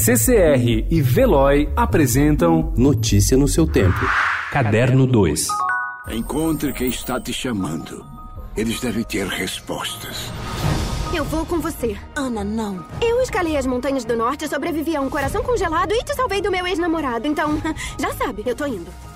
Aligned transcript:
CCR 0.00 0.86
e 0.88 1.02
Veloy 1.02 1.68
apresentam 1.74 2.72
Notícia 2.76 3.36
no 3.36 3.48
seu 3.48 3.66
tempo. 3.66 3.98
Caderno 4.52 5.08
2. 5.08 5.48
Encontre 6.12 6.72
quem 6.72 6.86
está 6.86 7.20
te 7.20 7.32
chamando. 7.32 8.06
Eles 8.56 8.78
devem 8.78 9.02
ter 9.02 9.26
respostas. 9.26 10.30
Eu 11.12 11.24
vou 11.24 11.44
com 11.44 11.58
você. 11.58 11.96
Ana, 12.14 12.44
não. 12.44 12.84
Eu 13.02 13.20
escalei 13.20 13.56
as 13.56 13.66
montanhas 13.66 14.04
do 14.04 14.16
norte, 14.16 14.46
sobrevivi 14.46 14.94
a 14.94 15.00
um 15.00 15.10
coração 15.10 15.42
congelado 15.42 15.92
e 15.92 16.04
te 16.04 16.14
salvei 16.14 16.40
do 16.40 16.50
meu 16.50 16.64
ex-namorado. 16.64 17.26
Então, 17.26 17.60
já 17.98 18.12
sabe, 18.14 18.44
eu 18.46 18.54
tô 18.54 18.66
indo. 18.66 19.07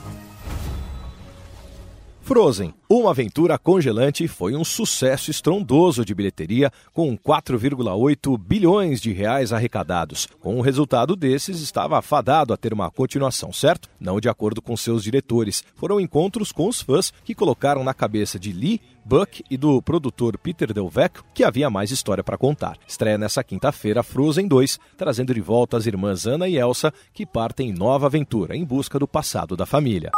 Frozen, 2.33 2.73
uma 2.89 3.11
aventura 3.11 3.59
congelante, 3.59 4.27
foi 4.27 4.57
um 4.57 4.65
sucesso 4.65 5.30
estrondoso 5.30 6.03
de 6.03 6.15
bilheteria, 6.15 6.73
com 6.91 7.15
4,8 7.15 8.39
bilhões 8.39 9.03
de 9.03 9.12
reais 9.12 9.53
arrecadados. 9.53 10.27
Com 10.41 10.57
o 10.57 10.62
resultado 10.62 11.15
desses, 11.15 11.61
estava 11.61 11.98
afadado 11.98 12.55
a 12.55 12.56
ter 12.56 12.73
uma 12.73 12.91
continuação, 12.91 13.53
certo? 13.53 13.91
Não 14.01 14.19
de 14.19 14.30
acordo 14.30 14.62
com 14.62 14.75
seus 14.79 15.05
diretores. 15.05 15.62
Foram 15.75 16.01
encontros 16.01 16.53
com 16.53 16.69
os 16.69 16.80
fãs 16.80 17.12
que 17.23 17.34
colocaram 17.34 17.84
na 17.84 17.92
cabeça 17.92 18.39
de 18.39 18.51
Lee 18.51 18.80
Buck 19.05 19.45
e 19.51 19.59
do 19.59 19.83
produtor 19.83 20.39
Peter 20.39 20.73
Del 20.73 20.89
Vecchio 20.89 21.23
que 21.34 21.45
havia 21.45 21.69
mais 21.69 21.91
história 21.91 22.25
para 22.25 22.39
contar. 22.39 22.78
Estreia 22.89 23.19
nessa 23.19 23.45
quinta-feira 23.45 24.03
Frozen 24.03 24.48
2, 24.48 24.80
trazendo 24.97 25.34
de 25.34 25.41
volta 25.42 25.77
as 25.77 25.84
irmãs 25.84 26.27
Anna 26.27 26.48
e 26.48 26.56
Elsa, 26.56 26.95
que 27.12 27.27
partem 27.27 27.69
em 27.69 27.75
nova 27.75 28.06
aventura 28.06 28.56
em 28.56 28.64
busca 28.64 28.98
do 28.98 29.06
passado 29.06 29.55
da 29.55 29.67
família. 29.67 30.11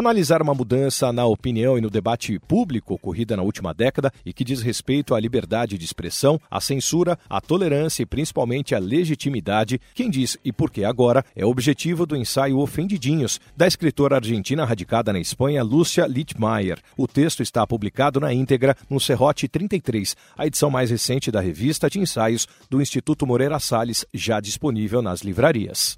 Analisar 0.00 0.40
uma 0.40 0.54
mudança 0.54 1.12
na 1.12 1.26
opinião 1.26 1.76
e 1.76 1.80
no 1.82 1.90
debate 1.90 2.38
público 2.38 2.94
ocorrida 2.94 3.36
na 3.36 3.42
última 3.42 3.74
década 3.74 4.10
e 4.24 4.32
que 4.32 4.42
diz 4.42 4.62
respeito 4.62 5.14
à 5.14 5.20
liberdade 5.20 5.76
de 5.76 5.84
expressão, 5.84 6.40
à 6.50 6.58
censura, 6.58 7.18
à 7.28 7.38
tolerância 7.38 8.02
e 8.02 8.06
principalmente 8.06 8.74
à 8.74 8.78
legitimidade, 8.78 9.78
quem 9.94 10.08
diz 10.08 10.38
e 10.42 10.54
por 10.54 10.70
que 10.70 10.86
agora 10.86 11.22
é 11.36 11.44
objetivo 11.44 12.06
do 12.06 12.16
ensaio 12.16 12.60
Ofendidinhos, 12.60 13.38
da 13.54 13.66
escritora 13.66 14.16
argentina 14.16 14.64
radicada 14.64 15.12
na 15.12 15.20
Espanha, 15.20 15.62
Lúcia 15.62 16.06
Littmeier. 16.06 16.78
O 16.96 17.06
texto 17.06 17.42
está 17.42 17.66
publicado 17.66 18.18
na 18.18 18.32
íntegra 18.32 18.74
no 18.88 18.98
Serrote 18.98 19.48
33, 19.48 20.16
a 20.34 20.46
edição 20.46 20.70
mais 20.70 20.90
recente 20.90 21.30
da 21.30 21.42
revista 21.42 21.90
de 21.90 22.00
ensaios 22.00 22.48
do 22.70 22.80
Instituto 22.80 23.26
Moreira 23.26 23.58
Salles, 23.58 24.06
já 24.14 24.40
disponível 24.40 25.02
nas 25.02 25.20
livrarias. 25.20 25.94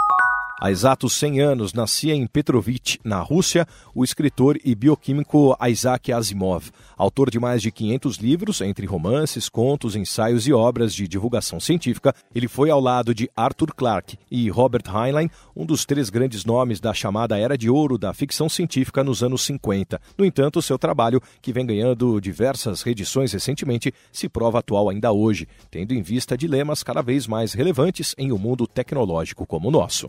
Há 0.65 0.71
exatos 0.71 1.15
100 1.15 1.41
anos 1.41 1.73
nascia 1.73 2.15
em 2.15 2.25
Petrovich, 2.25 3.01
na 3.03 3.19
Rússia, 3.19 3.67
o 3.93 4.05
escritor 4.05 4.57
e 4.65 4.77
bioquímico 4.77 5.57
Isaac 5.69 6.13
Asimov, 6.13 6.71
autor 6.97 7.33
de 7.33 7.41
mais 7.41 7.61
de 7.61 7.73
500 7.73 8.19
livros, 8.19 8.61
entre 8.61 8.87
romances, 8.87 9.49
contos, 9.49 9.97
ensaios 9.97 10.47
e 10.47 10.53
obras 10.53 10.95
de 10.95 11.09
divulgação 11.09 11.59
científica. 11.59 12.15
Ele 12.33 12.47
foi 12.47 12.71
ao 12.71 12.79
lado 12.79 13.13
de 13.13 13.29
Arthur 13.35 13.75
Clarke 13.75 14.17
e 14.31 14.49
Robert 14.51 14.85
Heinlein, 14.87 15.29
um 15.57 15.67
dos 15.67 15.85
três 15.85 16.09
grandes 16.09 16.45
nomes 16.45 16.79
da 16.79 16.95
chamada 16.95 17.37
Era 17.37 17.59
de 17.59 17.69
Ouro 17.69 17.99
da 17.99 18.15
ficção 18.15 18.49
científica 18.49 19.03
nos 19.03 19.21
anos 19.21 19.43
50. 19.43 20.01
No 20.17 20.25
entanto, 20.25 20.63
seu 20.63 20.79
trabalho, 20.79 21.21
que 21.41 21.53
vem 21.53 21.67
ganhando 21.67 22.21
diversas 22.21 22.83
reedições 22.83 23.33
recentemente, 23.33 23.93
se 24.13 24.29
prova 24.29 24.61
atual 24.61 24.89
ainda 24.89 25.11
hoje, 25.11 25.49
tendo 25.73 25.93
em 25.93 26.03
vista 26.03 26.39
dilemas 26.39 26.85
cada 26.85 27.03
vez 27.03 27.27
mais 27.27 27.53
relevantes 27.53 28.15
em 28.17 28.31
um 28.31 28.39
mundo 28.39 28.65
tecnológico 28.65 29.45
como 29.45 29.67
o 29.67 29.73
nosso. 29.73 30.09